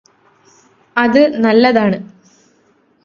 [0.95, 1.99] അത് നല്ലതാണ്